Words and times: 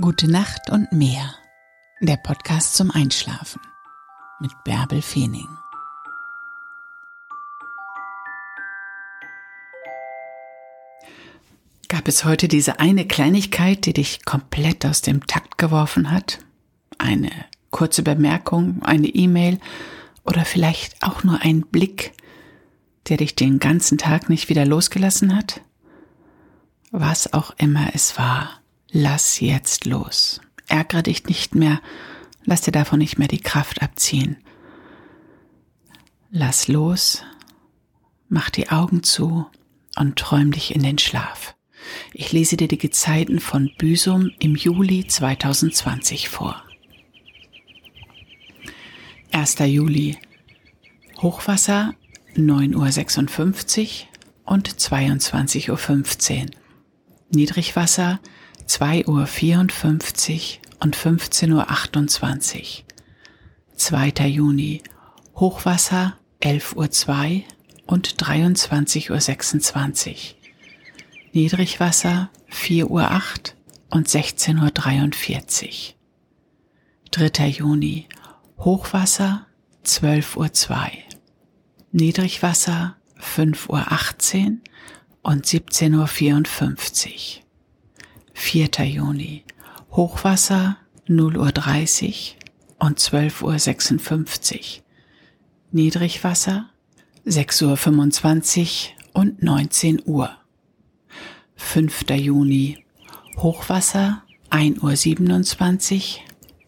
Gute 0.00 0.28
Nacht 0.28 0.70
und 0.70 0.90
mehr. 0.90 1.36
Der 2.00 2.16
Podcast 2.16 2.74
zum 2.74 2.90
Einschlafen 2.90 3.60
mit 4.40 4.50
Bärbel 4.64 5.00
Feening. 5.00 5.46
Gab 11.88 12.08
es 12.08 12.24
heute 12.24 12.48
diese 12.48 12.80
eine 12.80 13.06
Kleinigkeit, 13.06 13.86
die 13.86 13.92
dich 13.92 14.24
komplett 14.24 14.84
aus 14.84 15.00
dem 15.00 15.28
Takt 15.28 15.58
geworfen 15.58 16.10
hat? 16.10 16.40
Eine 16.98 17.30
kurze 17.70 18.02
Bemerkung, 18.02 18.82
eine 18.82 19.06
E-Mail 19.06 19.60
oder 20.24 20.44
vielleicht 20.44 21.04
auch 21.04 21.22
nur 21.22 21.40
ein 21.42 21.60
Blick, 21.60 22.14
der 23.08 23.18
dich 23.18 23.36
den 23.36 23.60
ganzen 23.60 23.96
Tag 23.96 24.28
nicht 24.28 24.48
wieder 24.48 24.66
losgelassen 24.66 25.36
hat? 25.36 25.60
Was 26.90 27.32
auch 27.32 27.52
immer 27.58 27.94
es 27.94 28.18
war, 28.18 28.60
lass 28.94 29.40
jetzt 29.40 29.84
los. 29.86 30.40
Ärgere 30.68 31.02
dich 31.02 31.24
nicht 31.24 31.54
mehr, 31.54 31.82
lass 32.44 32.62
dir 32.62 32.70
davon 32.70 33.00
nicht 33.00 33.18
mehr 33.18 33.28
die 33.28 33.40
Kraft 33.40 33.82
abziehen. 33.82 34.36
Lass 36.30 36.68
los, 36.68 37.22
mach 38.28 38.50
die 38.50 38.70
Augen 38.70 39.02
zu 39.02 39.46
und 39.96 40.16
träum 40.16 40.52
dich 40.52 40.74
in 40.74 40.82
den 40.82 40.98
Schlaf. 40.98 41.56
Ich 42.12 42.32
lese 42.32 42.56
dir 42.56 42.68
die 42.68 42.78
Gezeiten 42.78 43.40
von 43.40 43.70
Büsum 43.76 44.30
im 44.38 44.54
Juli 44.54 45.06
2020 45.06 46.28
vor. 46.28 46.62
1. 49.32 49.58
Juli 49.58 50.16
Hochwasser 51.20 51.94
9.56 52.36 54.04
Uhr 54.46 54.52
und 54.52 54.68
22.15 54.68 56.42
Uhr. 56.42 56.46
Niedrigwasser 57.30 58.20
2.54 58.66 59.08
Uhr 59.08 59.22
und 60.80 60.96
15.28 60.96 62.60
Uhr. 62.60 62.84
2. 63.76 64.08
Juni 64.28 64.82
Hochwasser 65.36 66.16
11.02 66.42 67.36
Uhr 67.38 67.44
und 67.86 68.16
23.26 68.16 70.10
Uhr. 70.10 70.16
Niedrigwasser 71.32 72.30
4.08 72.50 72.84
Uhr 72.90 73.10
und 73.90 74.08
16.43 74.08 75.66
Uhr. 75.66 75.94
3. 77.10 77.48
Juni 77.48 78.08
Hochwasser 78.58 79.46
12.02 79.84 80.70
Uhr. 80.70 80.90
Niedrigwasser 81.92 82.96
5.18 83.20 84.46
Uhr 84.46 84.58
und 85.22 85.46
17.54 85.46 87.38
Uhr. 87.38 87.43
4. 88.34 88.68
Juni. 88.84 89.44
Hochwasser 89.92 90.76
0.30 91.08 92.34
Uhr 92.34 92.86
und 92.86 92.98
12.56 92.98 94.78
Uhr. 94.78 94.84
Niedrigwasser 95.70 96.68
6.25 97.26 98.90
Uhr 99.14 99.20
und 99.20 99.42
19 99.42 100.02
Uhr. 100.04 100.36
5. 101.56 102.10
Juni. 102.10 102.84
Hochwasser 103.38 104.22
1.27 104.50 106.18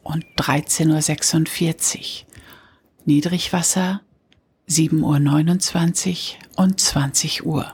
Uhr 0.05 0.12
und 0.12 0.25
13.46 0.37 1.98
Uhr. 1.98 2.27
Niedrigwasser 3.05 4.00
7.29 4.69 6.34
Uhr 6.59 6.64
und 6.64 6.81
20 6.81 7.44
Uhr. 7.44 7.72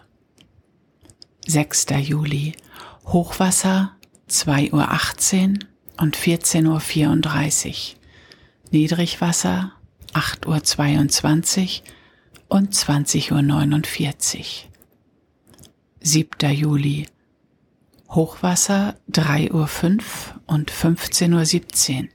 6. 1.47 1.87
Juli. 2.01 2.55
Hochwasser 3.07 3.97
2.18 4.29 4.73
Uhr 4.73 5.69
und 6.01 6.17
14.34 6.17 7.69
Uhr. 7.69 7.99
Niedrigwasser 8.71 9.73
8.22 10.15 11.81
Uhr 11.81 12.57
und 12.57 12.75
20.49 12.75 14.39
Uhr. 14.39 14.45
7. 16.01 16.53
Juli. 16.53 17.07
Hochwasser 18.11 18.97
3.05 19.11 19.53
Uhr 19.53 20.41
und 20.47 20.71
15.17 20.71 22.03
Uhr. 22.03 22.09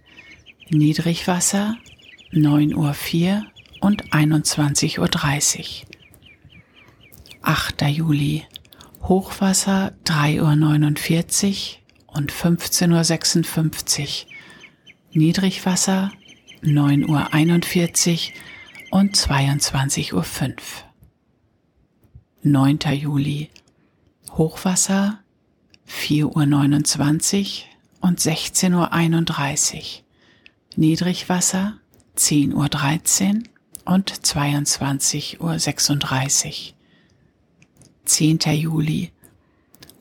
Niedrigwasser 0.69 1.77
9.04 2.31 2.75
Uhr 2.75 3.45
und 3.81 4.03
21.30 4.11 4.99
Uhr. 4.99 5.87
8. 7.41 7.81
Juli. 7.83 8.45
Hochwasser 9.07 9.94
3.49 10.03 11.78
Uhr 12.07 12.18
und 12.18 12.34
15.56 12.34 14.25
Uhr. 14.25 14.31
Niedrigwasser 15.13 16.12
9.41 16.62 18.31
Uhr 18.91 19.00
und 19.00 19.16
22.05 19.16 20.13
Uhr. 20.13 20.53
9. 22.44 22.79
Juli. 22.95 23.50
Hochwasser 24.31 25.19
4.29 25.88 27.62
Uhr 28.01 28.09
und 28.09 28.19
16.31 28.19 29.75
Uhr. 29.75 29.84
Niedrigwasser 30.75 31.79
10.13 32.18 32.53
Uhr 32.56 33.44
und 33.85 34.12
22.36 34.12 35.39
Uhr. 35.39 36.76
10. 38.07 38.40
Juli. 38.53 39.12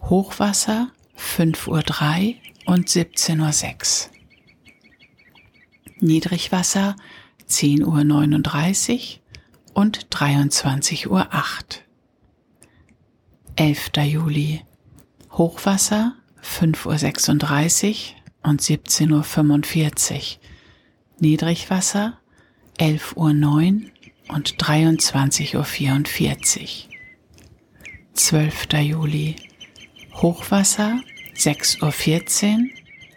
Hochwasser 0.03 0.91
5.03 1.19 2.35
Uhr 2.67 2.75
und 2.75 2.89
17.06 2.89 4.07
Uhr. 4.07 4.13
Niedrigwasser 6.01 6.97
10.39 7.49 9.19
Uhr 9.75 9.83
und 9.83 10.07
23.08 10.09 11.09
Uhr. 11.09 11.29
11. 13.57 13.91
Juli. 14.05 14.63
Hochwasser 15.33 16.15
5.36 16.43 18.13
Uhr 18.45 18.51
und 18.51 18.61
17.45 18.61 20.13
Uhr. 20.13 20.23
Niedrigwasser 21.19 22.19
11.09 22.79 23.85
Uhr 23.85 24.35
und 24.35 24.57
23.44 24.57 25.57
Uhr. 25.57 26.96
12. 28.17 28.73
Juli. 28.81 29.37
Hochwasser 30.15 31.01
6.14 31.35 32.55
Uhr 32.55 32.69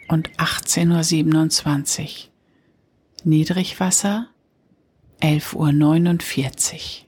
und 0.10 0.30
18.27 0.38 2.02
Uhr. 2.02 2.10
Niedrigwasser 3.24 4.28
11.49 5.22 6.74
Uhr. 6.74 7.08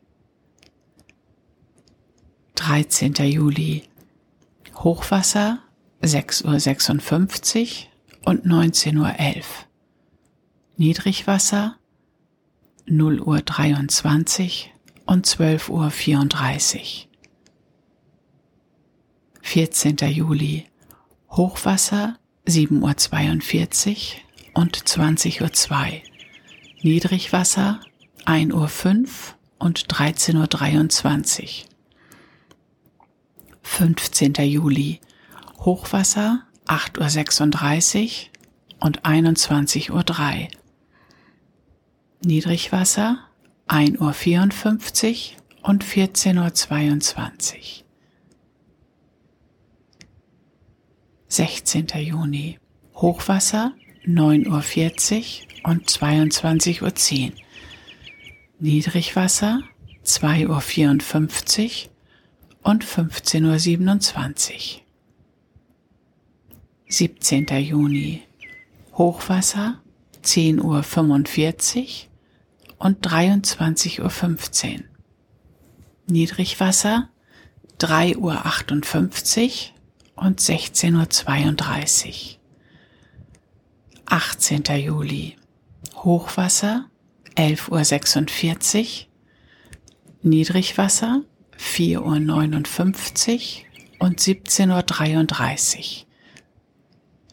13. 2.56 3.13
Juli. 3.13 3.84
Hochwasser 4.75 5.59
6.56 6.01 7.88
Uhr 8.24 8.30
und 8.30 8.46
19.11 8.46 8.97
Uhr. 9.00 9.44
Niedrigwasser 10.78 11.78
0.23 12.88 14.66
Uhr 14.66 14.72
und 15.06 15.28
12.34 15.28 17.06
Uhr. 17.06 17.10
14. 19.44 19.97
Juli 20.09 20.66
Hochwasser 21.29 22.18
7.42 22.47 24.16
Uhr 24.53 24.62
und 24.62 24.78
20.02 24.78 25.72
Uhr. 25.72 26.02
Niedrigwasser 26.81 27.80
1.05 28.25 28.97
Uhr 28.97 29.07
und 29.59 29.88
13.23 29.88 31.44
Uhr. 31.44 31.72
15. 33.63 34.34
Juli 34.34 35.00
Hochwasser 35.60 36.44
8.36 36.68 38.04
Uhr 38.06 38.86
und 38.86 39.04
21.03 39.04 39.92
Uhr. 39.92 40.48
Niedrigwasser 42.24 43.19
1.54 43.68 45.31
Uhr 45.63 45.69
und 45.69 45.83
14.22 45.86 47.56
Uhr. 47.56 47.90
16. 51.31 51.88
Juni. 51.95 52.60
Hochwasser 52.94 53.74
9.40 54.06 55.44
Uhr 55.63 55.72
und 55.72 55.89
22.10 55.89 56.81
Uhr. 56.81 57.31
Niedrigwasser 58.60 59.62
2.54 60.06 61.86
Uhr 61.86 62.69
und 62.69 62.83
15.27 62.83 64.51
Uhr. 64.51 64.81
17. 66.89 67.45
Juni. 67.60 68.24
Hochwasser 68.95 69.81
10.45 70.25 70.60
Uhr 70.60 71.89
und 72.77 73.07
23.15 73.07 74.74
Uhr. 74.74 74.84
Niedrigwasser 76.07 77.10
3.58 77.80 79.69
Uhr 79.69 79.81
und 80.21 80.39
16.32 80.39 82.07
Uhr. 82.07 82.13
18. 84.06 84.63
Juli. 84.79 85.35
Hochwasser 85.95 86.85
11.46 87.35 88.79
Uhr. 88.79 89.07
Niedrigwasser 90.21 91.23
4.59 91.57 93.63
Uhr 94.00 94.06
und 94.06 94.19
17.33 94.19 95.79
Uhr. 95.79 95.85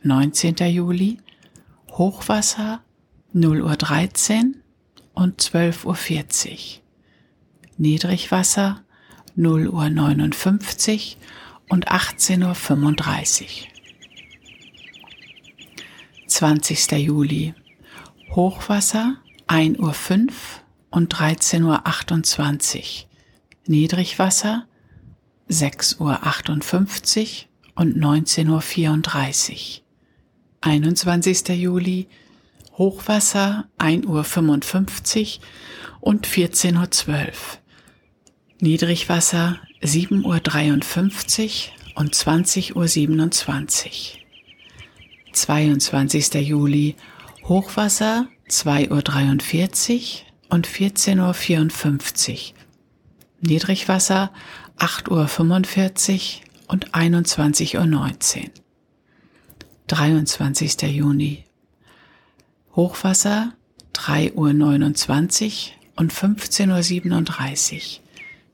19. 0.03 0.55
Juli. 0.71 1.19
Hochwasser 1.91 2.83
0.13 3.35 4.35
Uhr 4.35 4.55
und 5.13 5.43
12.40 5.43 6.51
Uhr. 6.51 6.59
Niedrigwasser 7.77 8.83
0.59 9.37 11.17
Uhr 11.17 11.23
und 11.69 11.89
18.35 11.89 13.43
Uhr. 13.43 13.49
20. 16.27 16.93
Juli. 16.93 17.55
Hochwasser 18.31 19.17
1.05 19.49 19.79
Uhr 19.81 20.33
und 20.91 21.15
13.28 21.15 22.77
Uhr. 22.79 23.09
Niedrigwasser 23.67 24.67
6.58 25.49 26.01
Uhr 26.01 27.49
und 27.75 27.97
19.34 27.97 29.53
Uhr. 29.53 29.83
21. 30.61 31.49
Juli 31.49 32.09
Hochwasser 32.77 33.69
1.55 33.79 35.39
Uhr 35.39 35.45
und 36.01 36.27
14.12 36.27 37.09
Uhr. 37.09 37.33
Niedrigwasser 38.61 39.61
7.53 39.83 41.69
Uhr 41.95 42.01
und 42.01 42.13
20.27 42.13 42.75
Uhr. 42.75 44.19
22. 45.33 46.35
Juli 46.35 46.97
Hochwasser 47.45 48.27
2.43 48.49 49.95
Uhr 49.95 50.57
und 50.57 50.67
14.54 50.67 52.33
Uhr. 52.33 52.39
Niedrigwasser 53.43 54.33
8.45 54.79 56.41
Uhr 56.41 56.73
und 56.73 56.91
21.19 56.91 57.77
Uhr. 57.77 58.51
23. 59.87 60.83
Juni. 60.83 61.45
Hochwasser 62.75 63.53
3.29 63.95 64.33
Uhr 64.35 65.73
und 65.95 66.13
15.37 66.13 68.01
Uhr. 68.01 68.08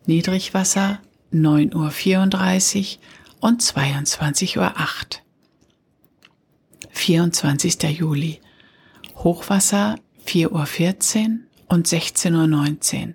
Niedrigwasser 0.06 1.00
9.34 1.32 2.96
Uhr 2.96 3.48
und 3.48 3.62
22.08 3.62 4.58
Uhr. 4.58 4.70
24. 6.90 7.82
Juli. 7.98 8.40
Hochwasser 9.16 9.96
4.14 10.26 11.30
Uhr 11.30 11.38
und 11.68 11.88
16.19 11.88 13.08
Uhr. 13.08 13.14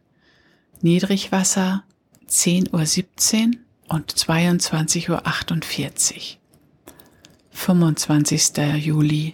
Niedrigwasser 0.81 1.83
10.17 2.27 3.47
Uhr 3.47 3.95
und 3.95 4.11
22.48 4.11 5.09
Uhr. 5.11 6.37
25. 7.51 8.57
Juli 8.83 9.33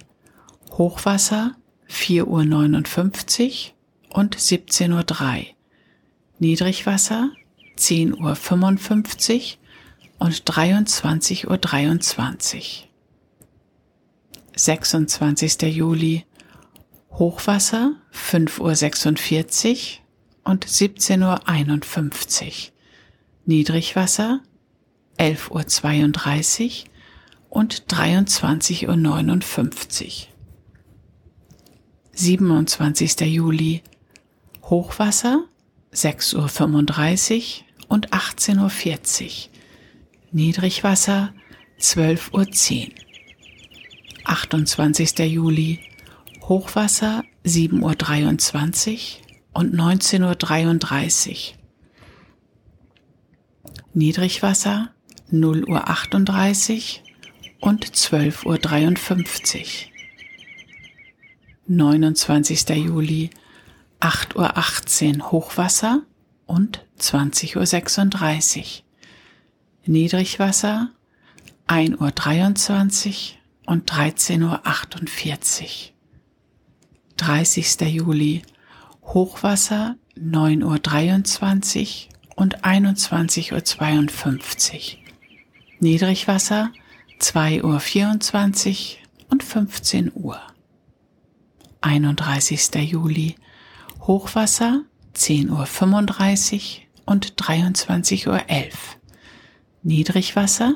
Hochwasser 0.72 1.56
4.59 1.90 3.72
Uhr 4.10 4.18
und 4.18 4.36
17.03 4.36 5.40
Uhr. 5.40 5.46
Niedrigwasser 6.40 7.32
10.55 7.78 9.58
Uhr 10.20 10.26
und 10.26 10.44
23.23 10.44 11.48
Uhr. 11.48 11.58
23. 11.58 12.90
26. 14.56 15.62
Juli 15.64 16.26
Hochwasser 17.12 17.96
5.46 18.14 20.00
Uhr 20.46 20.52
und 20.52 20.66
17.51 20.66 22.46
Uhr. 22.46 22.54
Niedrigwasser 23.46 24.42
11.32 25.18 26.84
Uhr 26.86 26.90
und 27.50 27.86
23.59 27.86 28.88
Uhr. 28.88 30.28
27. 32.14 33.20
Juli 33.22 33.84
Hochwasser 34.64 35.46
6.35 35.94 37.60
Uhr 37.62 37.65
und 37.88 38.12
18.40 38.12 39.24
Uhr. 39.26 39.32
Niedrigwasser 40.32 41.34
12.10 41.80 42.88
Uhr. 42.88 42.94
28. 44.26 45.20
Juli 45.20 45.80
Hochwasser 46.44 47.24
7.23 47.46 48.92
Uhr 48.92 49.00
und 49.54 49.74
19.33 49.76 51.30
Uhr. 51.30 51.58
Niedrigwasser 53.94 54.94
0.38 55.32 57.00
Uhr 57.62 57.68
und 57.70 57.86
12.53 57.86 59.60
Uhr. 59.60 59.96
29. 61.68 62.70
Juli 62.70 63.30
8.18 64.00 65.18
Uhr 65.18 65.32
Hochwasser 65.32 66.04
und 66.46 66.86
20.36 67.00 68.60
Uhr. 68.60 68.66
Niedrigwasser 69.86 70.90
1.23 71.68 73.08
Uhr 73.08 73.74
und 73.74 73.92
13.48 73.92 75.62
Uhr. 75.64 75.96
30. 77.18 77.82
Juli 77.82 78.42
Hochwasser 79.04 79.96
9.23 80.18 82.08
Uhr 82.08 82.14
und 82.36 82.64
21.52 82.64 83.54
Uhr. 83.54 85.00
Niedrigwasser 85.80 86.72
2.24 87.20 88.96
Uhr 88.98 89.30
und 89.30 89.44
15 89.44 90.12
Uhr. 90.14 90.40
31. 91.82 92.76
Juli 92.76 93.36
Hochwasser 94.02 94.84
10.35 95.16 96.80
Uhr 96.80 96.86
und 97.06 97.36
23.11 97.36 98.28
Uhr. 98.28 98.40
Niedrigwasser 99.84 100.76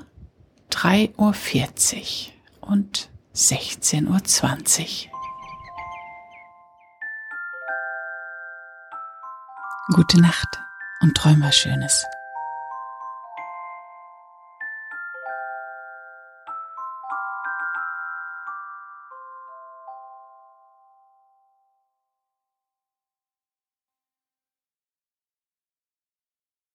3.40 0.71 2.29
Uhr 2.61 2.69
und 2.69 3.09
16.20 3.35 5.05
Uhr. 5.05 5.19
Gute 9.95 10.21
Nacht 10.21 10.59
und 11.01 11.15
träum 11.15 11.41
was 11.41 11.55
Schönes. 11.55 12.05